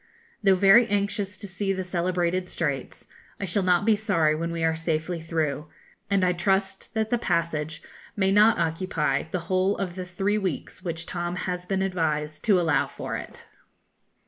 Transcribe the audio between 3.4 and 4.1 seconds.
shall not be